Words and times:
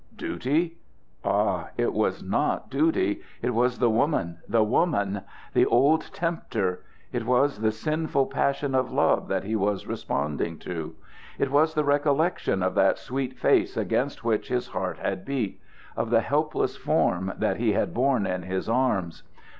Duty? 0.15 0.79
Ah! 1.23 1.67
it 1.77 1.93
was 1.93 2.23
not 2.23 2.71
duty. 2.71 3.21
It 3.43 3.51
was 3.53 3.77
the 3.77 3.87
woman, 3.91 4.39
the 4.49 4.63
woman! 4.63 5.21
The 5.53 5.67
old 5.67 6.11
tempter! 6.11 6.81
It 7.13 7.23
was 7.23 7.59
the 7.61 7.71
sinful 7.71 8.25
passion 8.25 8.73
of 8.73 8.91
love 8.91 9.27
that 9.27 9.43
he 9.43 9.55
was 9.55 9.85
responding 9.85 10.57
to; 10.57 10.95
it 11.37 11.51
was 11.51 11.75
the 11.75 11.83
recollection 11.83 12.63
of 12.63 12.73
that 12.73 12.97
sweet 12.97 13.37
face 13.37 13.77
against 13.77 14.23
which 14.25 14.47
his 14.49 14.69
heart 14.69 14.97
had 14.97 15.23
beat 15.23 15.61
of 15.95 16.09
the 16.09 16.21
helpless 16.21 16.75
form 16.75 17.33
that 17.37 17.57
he 17.57 17.73
had 17.73 17.93
borne 17.93 18.25
in 18.25 18.41
his 18.41 18.67
arms. 18.67 19.21